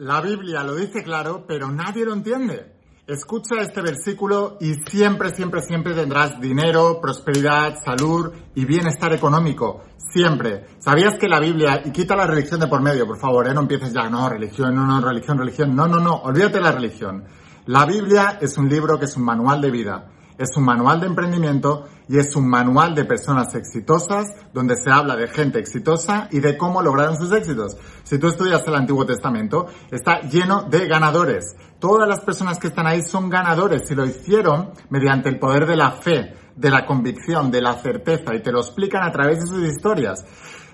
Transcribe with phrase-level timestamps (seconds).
[0.00, 2.72] La Biblia lo dice claro, pero nadie lo entiende.
[3.06, 9.82] Escucha este versículo y siempre, siempre, siempre tendrás dinero, prosperidad, salud y bienestar económico.
[9.98, 10.64] Siempre.
[10.78, 13.52] ¿Sabías que la Biblia, y quita la religión de por medio, por favor, ¿eh?
[13.52, 16.72] no empieces ya, no, religión, no, no, religión, religión, no, no, no, olvídate de la
[16.72, 17.24] religión.
[17.66, 20.08] La Biblia es un libro que es un manual de vida
[20.40, 25.14] es un manual de emprendimiento y es un manual de personas exitosas donde se habla
[25.14, 27.76] de gente exitosa y de cómo lograron sus éxitos.
[28.04, 31.56] Si tú estudias el Antiguo Testamento, está lleno de ganadores.
[31.78, 35.76] Todas las personas que están ahí son ganadores y lo hicieron mediante el poder de
[35.76, 39.46] la fe, de la convicción, de la certeza y te lo explican a través de
[39.46, 40.24] sus historias.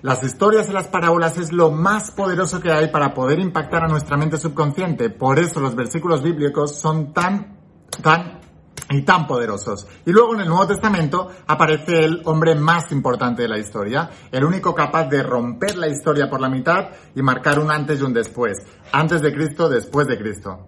[0.01, 3.87] Las historias y las parábolas es lo más poderoso que hay para poder impactar a
[3.89, 5.09] nuestra mente subconsciente.
[5.09, 7.57] Por eso los versículos bíblicos son tan,
[8.01, 8.46] tan
[8.89, 9.87] y tan poderosos.
[10.05, 14.43] Y luego en el Nuevo Testamento aparece el hombre más importante de la historia, el
[14.43, 18.13] único capaz de romper la historia por la mitad y marcar un antes y un
[18.13, 18.57] después.
[18.91, 20.67] Antes de Cristo, después de Cristo.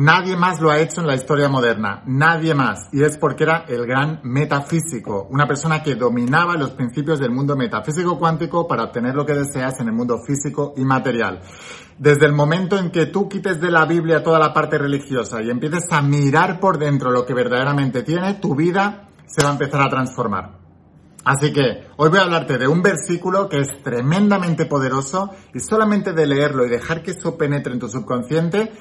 [0.00, 2.88] Nadie más lo ha hecho en la historia moderna, nadie más.
[2.92, 7.56] Y es porque era el gran metafísico, una persona que dominaba los principios del mundo
[7.56, 11.40] metafísico cuántico para obtener lo que deseas en el mundo físico y material.
[11.98, 15.50] Desde el momento en que tú quites de la Biblia toda la parte religiosa y
[15.50, 19.82] empieces a mirar por dentro lo que verdaderamente tiene, tu vida se va a empezar
[19.82, 20.58] a transformar.
[21.24, 26.12] Así que hoy voy a hablarte de un versículo que es tremendamente poderoso y solamente
[26.12, 28.72] de leerlo y dejar que eso penetre en tu subconsciente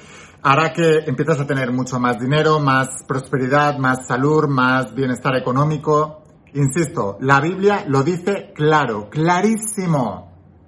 [0.49, 6.23] hará que empieces a tener mucho más dinero, más prosperidad, más salud, más bienestar económico.
[6.53, 10.27] Insisto, la Biblia lo dice claro, clarísimo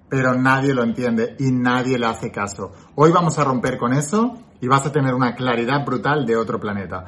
[0.09, 2.71] pero nadie lo entiende y nadie le hace caso.
[2.95, 6.59] Hoy vamos a romper con eso y vas a tener una claridad brutal de otro
[6.59, 7.05] planeta.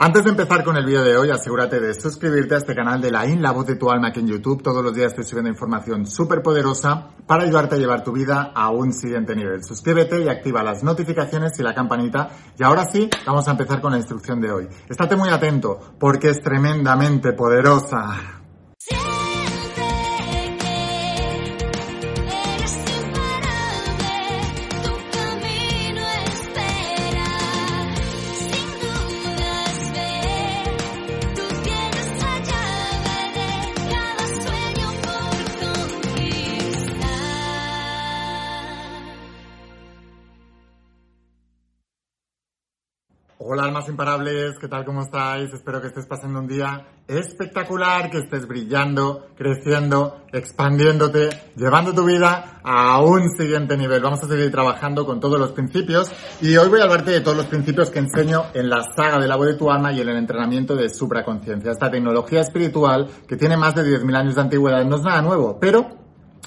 [0.00, 3.10] Antes de empezar con el vídeo de hoy, asegúrate de suscribirte a este canal de
[3.10, 5.50] la IN, la voz de tu alma, que en YouTube todos los días estoy subiendo
[5.50, 9.64] información súper poderosa para ayudarte a llevar tu vida a un siguiente nivel.
[9.64, 12.30] Suscríbete y activa las notificaciones y la campanita.
[12.56, 14.68] Y ahora sí, vamos a empezar con la instrucción de hoy.
[14.88, 18.37] Estate muy atento porque es tremendamente poderosa.
[43.58, 44.84] Hola almas imparables, ¿qué tal?
[44.84, 45.52] ¿Cómo estáis?
[45.52, 52.60] Espero que estés pasando un día espectacular, que estés brillando, creciendo, expandiéndote, llevando tu vida
[52.62, 54.00] a un siguiente nivel.
[54.00, 56.08] Vamos a seguir trabajando con todos los principios
[56.40, 59.26] y hoy voy a hablarte de todos los principios que enseño en la saga de
[59.26, 61.72] la voz de tu alma y en el entrenamiento de supraconciencia.
[61.72, 65.58] Esta tecnología espiritual que tiene más de 10.000 años de antigüedad no es nada nuevo,
[65.60, 65.98] pero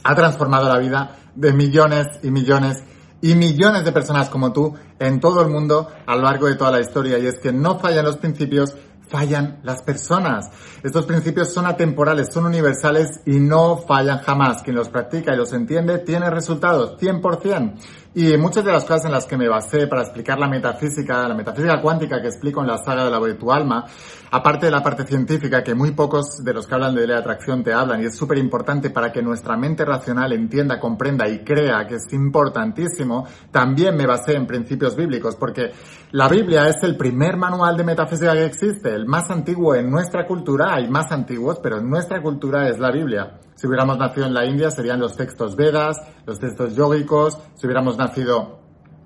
[0.01, 2.81] ha transformado la vida de millones y millones
[3.21, 6.71] y millones de personas como tú en todo el mundo a lo largo de toda
[6.71, 7.17] la historia.
[7.19, 8.75] Y es que no fallan los principios,
[9.07, 10.49] fallan las personas.
[10.83, 14.63] Estos principios son atemporales, son universales y no fallan jamás.
[14.63, 17.75] Quien los practica y los entiende tiene resultados 100%.
[18.13, 21.33] Y muchas de las cosas en las que me basé para explicar la metafísica, la
[21.33, 23.85] metafísica cuántica que explico en la saga de la de tu alma,
[24.31, 27.63] aparte de la parte científica que muy pocos de los que hablan de la atracción
[27.63, 31.87] te hablan y es súper importante para que nuestra mente racional entienda, comprenda y crea
[31.87, 35.71] que es importantísimo, también me basé en principios bíblicos porque
[36.11, 40.27] la Biblia es el primer manual de metafísica que existe, el más antiguo en nuestra
[40.27, 43.39] cultura, hay más antiguos, pero en nuestra cultura es la Biblia.
[43.61, 47.95] Si hubiéramos nacido en la India serían los textos Vedas, los textos yógicos, si hubiéramos
[47.95, 48.57] nacido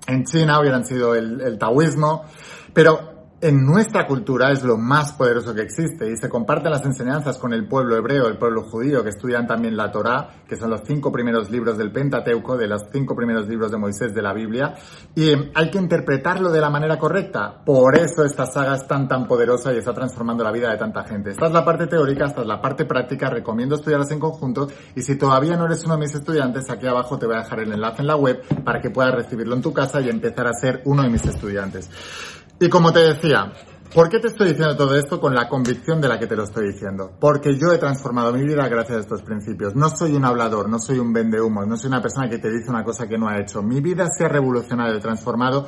[0.06, 2.24] en China hubieran sido el, el taoísmo,
[2.72, 3.15] pero
[3.46, 7.52] en nuestra cultura es lo más poderoso que existe y se comparten las enseñanzas con
[7.52, 11.12] el pueblo hebreo, el pueblo judío, que estudian también la Torá, que son los cinco
[11.12, 14.74] primeros libros del Pentateuco, de los cinco primeros libros de Moisés de la Biblia,
[15.14, 17.62] y hay que interpretarlo de la manera correcta.
[17.64, 21.04] Por eso esta saga es tan tan poderosa y está transformando la vida de tanta
[21.04, 21.30] gente.
[21.30, 25.02] Esta es la parte teórica, esta es la parte práctica, recomiendo estudiarlas en conjunto y
[25.02, 27.72] si todavía no eres uno de mis estudiantes, aquí abajo te voy a dejar el
[27.72, 30.82] enlace en la web para que puedas recibirlo en tu casa y empezar a ser
[30.84, 31.88] uno de mis estudiantes.
[32.58, 33.52] Y como te decía,
[33.94, 36.44] ¿por qué te estoy diciendo todo esto con la convicción de la que te lo
[36.44, 37.12] estoy diciendo?
[37.20, 39.74] Porque yo he transformado mi vida gracias a estos principios.
[39.74, 42.70] No soy un hablador, no soy un vendehumos, no soy una persona que te dice
[42.70, 43.62] una cosa que no ha hecho.
[43.62, 45.66] Mi vida se ha revolucionado y transformado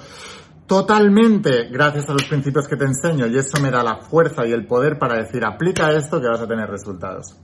[0.66, 4.52] totalmente gracias a los principios que te enseño y eso me da la fuerza y
[4.52, 7.36] el poder para decir aplica esto que vas a tener resultados.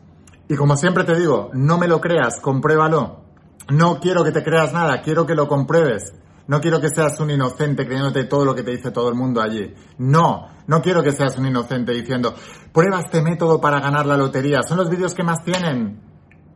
[0.48, 3.24] Y como siempre te digo, no me lo creas, compruébalo.
[3.70, 6.12] No quiero que te creas nada, quiero que lo compruebes.
[6.46, 9.40] No quiero que seas un inocente creyéndote todo lo que te dice todo el mundo
[9.40, 9.74] allí.
[9.98, 12.34] No, no quiero que seas un inocente diciendo,
[12.72, 14.62] prueba este método para ganar la lotería.
[14.62, 16.00] Son los vídeos que más tienen.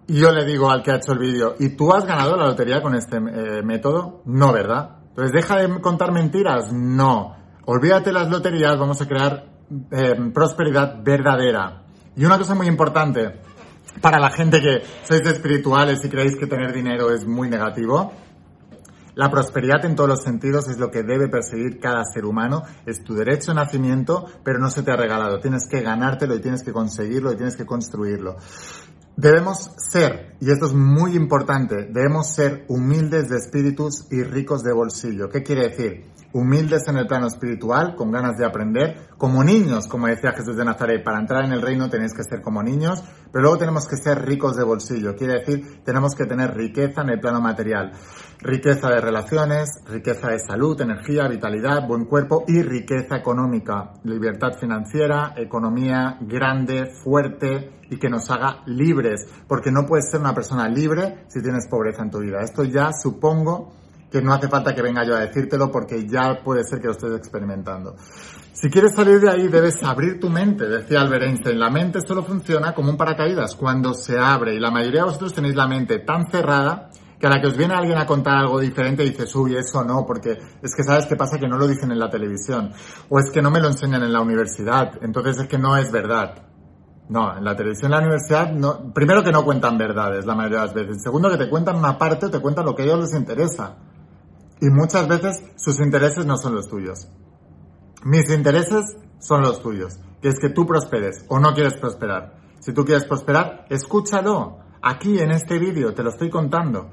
[0.06, 2.46] Y yo le digo al que ha hecho el vídeo, ¿y tú has ganado la
[2.46, 4.22] lotería con este eh, método?
[4.26, 4.98] No, ¿verdad?
[5.10, 6.72] Entonces, ¿deja de contar mentiras?
[6.72, 7.36] No.
[7.66, 9.44] Olvídate las loterías, vamos a crear
[9.90, 11.82] eh, prosperidad verdadera.
[12.16, 13.40] Y una cosa muy importante,
[14.00, 18.12] para la gente que sois espirituales y creéis que tener dinero es muy negativo,
[19.18, 23.02] la prosperidad en todos los sentidos es lo que debe perseguir cada ser humano, es
[23.02, 26.62] tu derecho de nacimiento, pero no se te ha regalado, tienes que ganártelo y tienes
[26.62, 28.36] que conseguirlo y tienes que construirlo.
[29.16, 34.72] Debemos ser, y esto es muy importante, debemos ser humildes de espíritus y ricos de
[34.72, 35.28] bolsillo.
[35.28, 36.04] ¿Qué quiere decir?
[36.32, 40.64] Humildes en el plano espiritual, con ganas de aprender, como niños, como decía Jesús de
[40.64, 43.02] Nazaret, para entrar en el reino tenéis que ser como niños,
[43.32, 47.10] pero luego tenemos que ser ricos de bolsillo, quiere decir, tenemos que tener riqueza en
[47.10, 47.92] el plano material,
[48.40, 55.34] riqueza de relaciones, riqueza de salud, energía, vitalidad, buen cuerpo y riqueza económica, libertad financiera,
[55.36, 61.24] economía grande, fuerte y que nos haga libres, porque no puedes ser una persona libre
[61.28, 62.40] si tienes pobreza en tu vida.
[62.42, 63.72] Esto ya supongo
[64.10, 66.92] que no hace falta que venga yo a decírtelo porque ya puede ser que lo
[66.92, 67.96] estés experimentando.
[68.52, 71.60] Si quieres salir de ahí debes abrir tu mente, decía Albert Einstein.
[71.60, 75.32] La mente solo funciona como un paracaídas cuando se abre y la mayoría de vosotros
[75.32, 78.60] tenéis la mente tan cerrada que a la que os viene alguien a contar algo
[78.60, 81.90] diferente dices, uy, eso no, porque es que sabes qué pasa que no lo dicen
[81.90, 82.72] en la televisión
[83.08, 85.90] o es que no me lo enseñan en la universidad, entonces es que no es
[85.90, 86.44] verdad.
[87.08, 88.52] No, en la televisión, en la universidad,
[88.92, 91.02] primero que no cuentan verdades la mayoría de las veces.
[91.02, 93.76] Segundo que te cuentan una parte o te cuentan lo que a ellos les interesa.
[94.60, 97.08] Y muchas veces sus intereses no son los tuyos.
[98.04, 102.38] Mis intereses son los tuyos, que es que tú prosperes o no quieres prosperar.
[102.60, 104.58] Si tú quieres prosperar, escúchalo.
[104.80, 106.90] Aquí en este vídeo te lo estoy contando.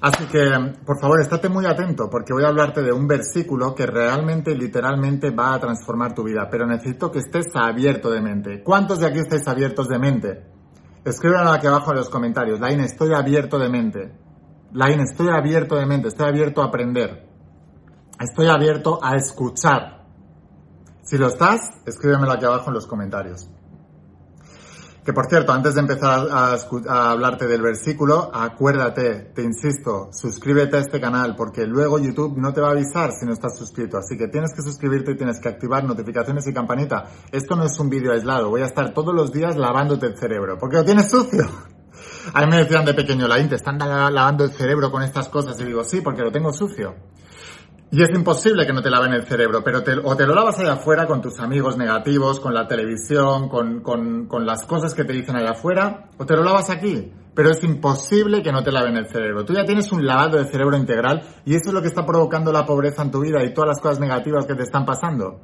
[0.00, 0.50] Así que,
[0.84, 5.30] por favor, estate muy atento porque voy a hablarte de un versículo que realmente, literalmente
[5.30, 6.48] va a transformar tu vida.
[6.50, 8.62] Pero necesito que estés abierto de mente.
[8.62, 10.46] ¿Cuántos de aquí estáis abiertos de mente?
[11.04, 12.60] Escríbanlo aquí abajo en los comentarios.
[12.60, 14.27] Line, estoy abierto de mente.
[14.72, 17.26] Line, estoy abierto de mente, estoy abierto a aprender.
[18.20, 20.04] Estoy abierto a escuchar.
[21.02, 23.48] Si lo estás, escríbemelo aquí abajo en los comentarios.
[25.08, 30.80] Que por cierto, antes de empezar a, hablarte del versículo, acuérdate, te insisto, suscríbete a
[30.80, 33.96] este canal porque luego YouTube no te va a avisar si no estás suscrito.
[33.96, 37.06] Así que tienes que suscribirte y tienes que activar notificaciones y campanita.
[37.32, 40.58] Esto no es un vídeo aislado, voy a estar todos los días lavándote el cerebro
[40.58, 41.48] porque lo tienes sucio.
[42.32, 45.60] A mí me decían de pequeño, la te están lavando el cerebro con estas cosas.
[45.60, 46.94] Y digo, sí, porque lo tengo sucio.
[47.90, 50.74] Y es imposible que no te laven el cerebro, pero o te lo lavas allá
[50.74, 55.14] afuera con tus amigos negativos, con la televisión, con, con, con las cosas que te
[55.14, 57.10] dicen allá afuera, o te lo lavas aquí.
[57.34, 59.46] Pero es imposible que no te laven el cerebro.
[59.46, 62.52] Tú ya tienes un lavado de cerebro integral y eso es lo que está provocando
[62.52, 65.40] la pobreza en tu vida y todas las cosas negativas que te están pasando.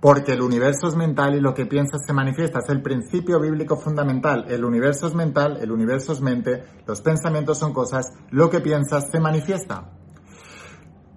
[0.00, 2.60] Porque el universo es mental y lo que piensas se manifiesta.
[2.60, 4.44] Es el principio bíblico fundamental.
[4.48, 9.10] El universo es mental, el universo es mente, los pensamientos son cosas, lo que piensas
[9.10, 9.90] se manifiesta.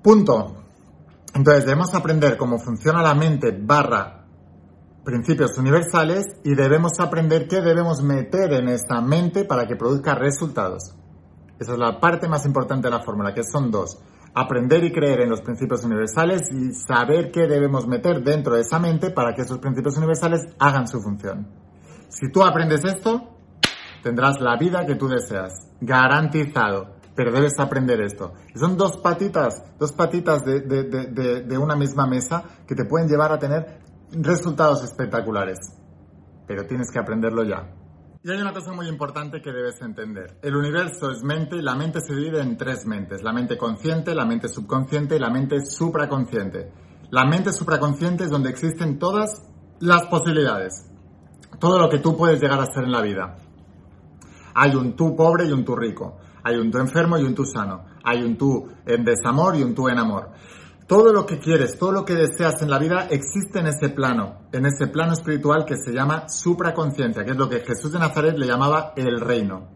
[0.01, 0.55] Punto.
[1.33, 4.19] Entonces debemos aprender cómo funciona la mente barra
[5.03, 10.95] principios universales y debemos aprender qué debemos meter en esta mente para que produzca resultados.
[11.59, 13.99] Esa es la parte más importante de la fórmula, que son dos
[14.33, 18.79] aprender y creer en los principios universales y saber qué debemos meter dentro de esa
[18.79, 21.47] mente para que esos principios universales hagan su función.
[22.09, 23.37] Si tú aprendes esto,
[24.03, 26.97] tendrás la vida que tú deseas, garantizado.
[27.15, 28.33] Pero debes aprender esto.
[28.55, 33.38] son dos patitas, dos patitas de, de una misma mesa que te pueden llevar a
[33.39, 33.81] tener
[34.12, 35.57] resultados espectaculares.
[36.48, 37.78] Pero tienes que aprenderlo ya.
[38.21, 40.39] Y hay una cosa muy importante que debes entender.
[40.41, 43.23] El universo es mente y la mente se divide en tres mentes.
[43.23, 46.69] La mente consciente, la mente subconsciente y la mente supraconsciente.
[47.11, 49.41] La mente supraconsciente es donde existen todas
[49.79, 50.91] las posibilidades.
[51.59, 53.38] Todo lo que tú puedes llegar a ser en la vida.
[54.53, 56.17] Hay un tú pobre y un tú rico.
[56.43, 57.85] Hay un tú enfermo y un tú sano.
[58.03, 60.31] Hay un tú en desamor y un tú en amor.
[60.89, 64.39] Todo lo que quieres, todo lo que deseas en la vida existe en ese plano,
[64.51, 68.36] en ese plano espiritual que se llama supraconciencia, que es lo que Jesús de Nazaret
[68.36, 69.67] le llamaba el reino.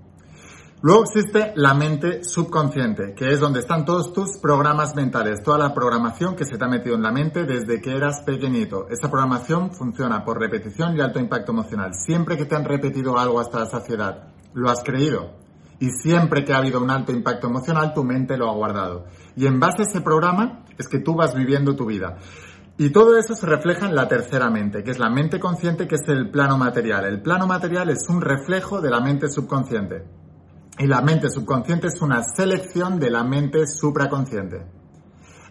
[0.82, 5.72] Luego existe la mente subconsciente, que es donde están todos tus programas mentales, toda la
[5.76, 8.88] programación que se te ha metido en la mente desde que eras pequeñito.
[8.90, 11.94] Esa programación funciona por repetición y alto impacto emocional.
[11.94, 15.43] Siempre que te han repetido algo hasta la saciedad, lo has creído.
[15.80, 19.06] Y siempre que ha habido un alto impacto emocional, tu mente lo ha guardado.
[19.36, 22.18] Y en base a ese programa es que tú vas viviendo tu vida.
[22.78, 25.96] Y todo eso se refleja en la tercera mente, que es la mente consciente, que
[25.96, 27.06] es el plano material.
[27.06, 30.04] El plano material es un reflejo de la mente subconsciente.
[30.80, 34.66] Y la mente subconsciente es una selección de la mente supraconsciente.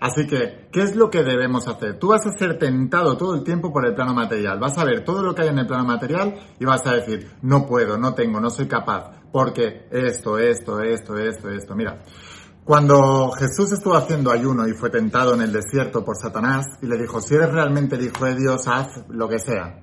[0.00, 1.96] Así que, ¿qué es lo que debemos hacer?
[2.00, 4.58] Tú vas a ser tentado todo el tiempo por el plano material.
[4.58, 7.30] Vas a ver todo lo que hay en el plano material y vas a decir,
[7.40, 11.74] no puedo, no tengo, no soy capaz porque esto, esto, esto, esto, esto.
[11.74, 12.02] Mira,
[12.64, 16.96] Cuando Jesús estuvo haciendo ayuno y fue tentado en el desierto por Satanás y le
[16.96, 19.80] dijo, si eres realmente el Hijo de Dios, haz lo que sea.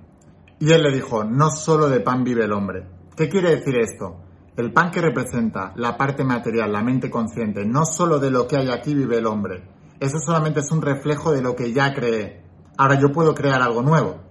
[0.59, 2.87] Y él le dijo, no solo de pan vive el hombre.
[3.17, 4.21] ¿Qué quiere decir esto?
[4.55, 8.57] El pan que representa la parte material, la mente consciente, no solo de lo que
[8.57, 9.63] hay aquí vive el hombre.
[9.99, 12.45] Eso solamente es un reflejo de lo que ya creé.
[12.77, 14.21] Ahora yo puedo crear algo nuevo.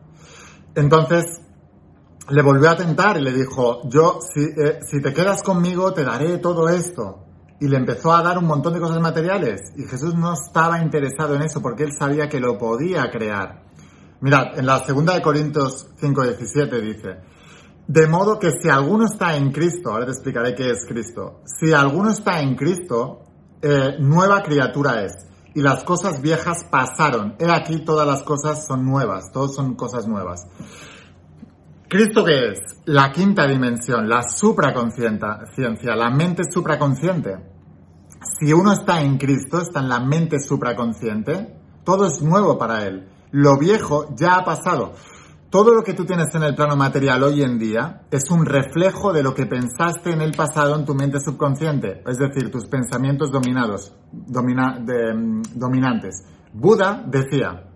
[0.75, 1.25] Entonces,
[2.31, 6.05] le volvió a tentar y le dijo, yo, si, eh, si te quedas conmigo, te
[6.05, 7.25] daré todo esto
[7.61, 9.73] y le empezó a dar un montón de cosas materiales.
[9.77, 13.65] Y Jesús no estaba interesado en eso porque él sabía que lo podía crear.
[14.21, 17.09] Mirad, en la segunda de Corintios 5:17 dice,
[17.87, 21.73] de modo que si alguno está en Cristo, ahora te explicaré qué es Cristo, si
[21.73, 23.23] alguno está en Cristo,
[23.63, 25.15] eh, nueva criatura es.
[25.55, 27.35] Y las cosas viejas pasaron.
[27.39, 30.47] He aquí todas las cosas son nuevas, todas son cosas nuevas.
[31.89, 32.59] ¿Cristo qué es?
[32.85, 37.37] La quinta dimensión, la supraconsciencia, la mente supraconsciente.
[38.39, 43.09] Si uno está en Cristo, está en la mente supraconsciente, todo es nuevo para él.
[43.31, 44.93] Lo viejo ya ha pasado.
[45.49, 49.15] Todo lo que tú tienes en el plano material hoy en día es un reflejo
[49.15, 53.31] de lo que pensaste en el pasado en tu mente subconsciente, es decir, tus pensamientos
[53.31, 56.23] dominados, mm, dominantes.
[56.53, 57.68] Buda decía,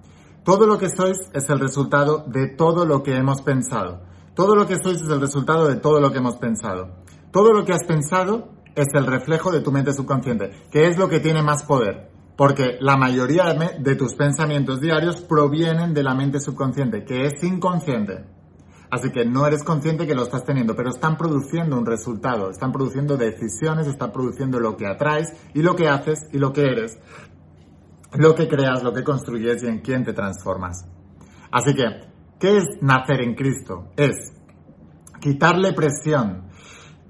[0.45, 4.01] todo lo que sois es el resultado de todo lo que hemos pensado.
[4.35, 6.97] Todo lo que sois es el resultado de todo lo que hemos pensado.
[7.31, 11.09] Todo lo que has pensado es el reflejo de tu mente subconsciente, que es lo
[11.09, 12.11] que tiene más poder.
[12.37, 18.25] Porque la mayoría de tus pensamientos diarios provienen de la mente subconsciente, que es inconsciente.
[18.91, 22.73] Así que no eres consciente que lo estás teniendo, pero están produciendo un resultado, están
[22.73, 26.99] produciendo decisiones, están produciendo lo que atraes y lo que haces y lo que eres
[28.15, 30.87] lo que creas, lo que construyes y en quién te transformas.
[31.51, 31.85] Así que,
[32.39, 33.91] ¿qué es nacer en Cristo?
[33.97, 34.33] Es
[35.21, 36.51] quitarle presión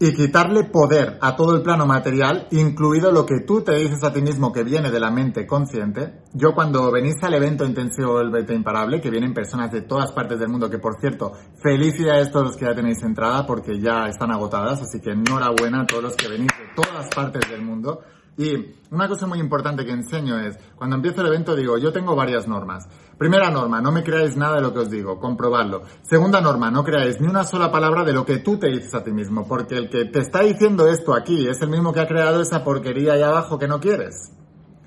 [0.05, 4.13] y quitarle poder a todo el plano material, incluido lo que tú te dices a
[4.13, 6.23] ti mismo que viene de la mente consciente.
[6.35, 10.41] Yo cuando venís al evento intensivo del Vete Imparable, que vienen personas de todas partes
[10.41, 11.33] del mundo, que por cierto,
[11.63, 15.83] felicidades a todos los que ya tenéis entrada porque ya están agotadas, así que enhorabuena
[15.83, 18.01] a todos los que venís de todas partes del mundo.
[18.37, 22.17] Y una cosa muy importante que enseño es, cuando empiezo el evento digo, yo tengo
[22.17, 22.89] varias normas.
[23.19, 25.83] Primera norma, no me creáis nada de lo que os digo, comprobadlo.
[26.03, 29.05] Segunda norma, no creáis ni una sola palabra de lo que tú te dices a
[29.05, 32.07] ti mismo, porque el que te está diciendo esto aquí es el mismo que ha
[32.07, 34.33] creado esa porquería ahí abajo que no quieres.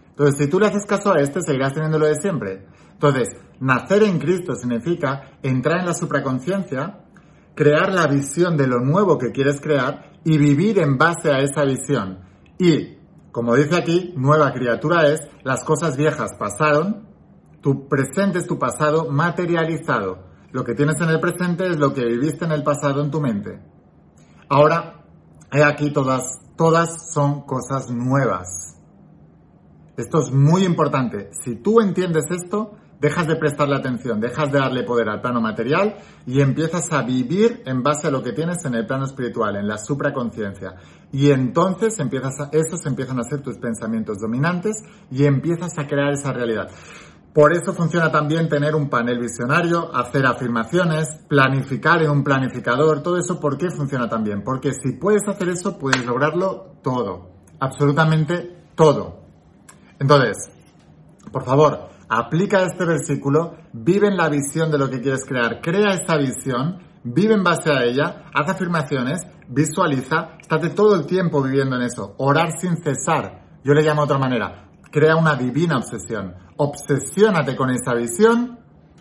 [0.09, 2.65] Entonces, si tú le haces caso a este, seguirás teniendo lo de siempre.
[2.93, 3.27] Entonces,
[3.59, 7.03] nacer en Cristo significa entrar en la supraconciencia,
[7.53, 11.63] crear la visión de lo nuevo que quieres crear y vivir en base a esa
[11.63, 12.19] visión.
[12.57, 12.94] Y
[13.35, 17.05] como dice aquí, nueva criatura es, las cosas viejas pasaron,
[17.59, 20.19] tu presente es tu pasado materializado.
[20.53, 23.19] Lo que tienes en el presente es lo que viviste en el pasado en tu
[23.19, 23.59] mente.
[24.47, 25.03] Ahora,
[25.51, 28.77] he aquí todas, todas son cosas nuevas.
[29.97, 31.29] Esto es muy importante.
[31.43, 35.97] Si tú entiendes esto, dejas de prestarle atención, dejas de darle poder al plano material
[36.25, 39.67] y empiezas a vivir en base a lo que tienes en el plano espiritual, en
[39.67, 40.75] la supraconciencia.
[41.11, 46.13] Y entonces empiezas a, esos empiezan a ser tus pensamientos dominantes y empiezas a crear
[46.13, 46.69] esa realidad.
[47.33, 53.17] Por eso funciona también tener un panel visionario, hacer afirmaciones, planificar en un planificador, todo
[53.17, 54.41] eso, ¿por qué funciona también?
[54.41, 59.19] Porque si puedes hacer eso, puedes lograrlo todo, absolutamente todo.
[59.99, 60.49] Entonces,
[61.29, 65.93] por favor, aplica este versículo, vive en la visión de lo que quieres crear, crea
[65.93, 71.75] esa visión, vive en base a ella, haz afirmaciones, visualiza, estate todo el tiempo viviendo
[71.75, 73.43] en eso, orar sin cesar.
[73.63, 78.59] Yo le llamo de otra manera, crea una divina obsesión, obsesiónate con esa visión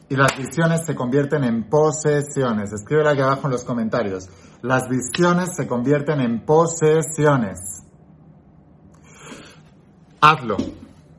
[0.08, 2.72] y las visiones se convierten en posesiones.
[2.72, 4.28] Escríbela aquí abajo en los comentarios.
[4.62, 7.58] Las visiones se convierten en posesiones.
[10.20, 10.56] Hazlo.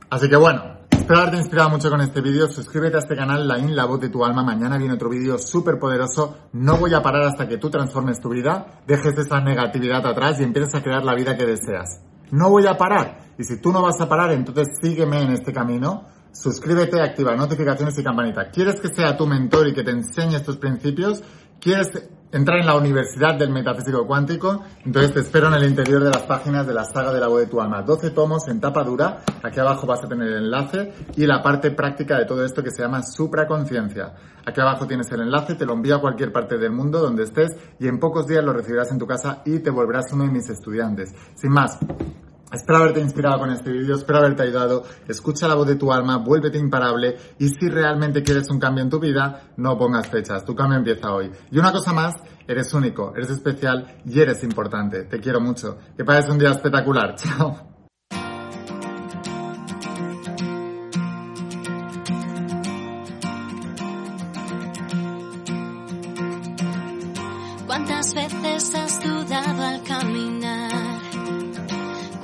[0.09, 0.75] Así que bueno,
[1.05, 2.47] Espero haberte inspirado mucho con este vídeo.
[2.47, 4.41] Suscríbete a este canal, La In, la voz de tu alma.
[4.41, 6.35] Mañana viene otro vídeo súper poderoso.
[6.53, 10.43] No voy a parar hasta que tú transformes tu vida, dejes esa negatividad atrás y
[10.43, 12.01] empieces a crear la vida que deseas.
[12.31, 13.19] No voy a parar.
[13.38, 16.05] Y si tú no vas a parar, entonces sígueme en este camino.
[16.31, 18.50] Suscríbete, activa notificaciones y campanita.
[18.50, 21.21] ¿Quieres que sea tu mentor y que te enseñe estos principios?
[21.59, 21.91] ¿Quieres
[22.35, 26.24] entrar en la Universidad del Metafísico Cuántico, entonces te espero en el interior de las
[26.24, 27.81] páginas de la saga de la voz de tu alma.
[27.81, 31.71] 12 tomos en tapa dura, aquí abajo vas a tener el enlace y la parte
[31.71, 34.13] práctica de todo esto que se llama supraconciencia.
[34.45, 37.55] Aquí abajo tienes el enlace, te lo envío a cualquier parte del mundo donde estés
[37.79, 40.50] y en pocos días lo recibirás en tu casa y te volverás uno de mis
[40.50, 41.15] estudiantes.
[41.35, 41.79] Sin más,
[42.55, 44.83] Espero haberte inspirado con este vídeo, espero haberte ayudado.
[45.09, 48.89] Escucha la voz de tu alma, vuélvete imparable y si realmente quieres un cambio en
[48.89, 51.29] tu vida, no pongas fechas, tu cambio empieza hoy.
[51.51, 52.15] Y una cosa más,
[52.47, 55.03] eres único, eres especial y eres importante.
[55.03, 55.77] Te quiero mucho.
[55.97, 57.15] Que pases un día espectacular.
[57.17, 57.57] Chao.
[67.67, 70.75] ¿Cuántas veces has dudado al caminar?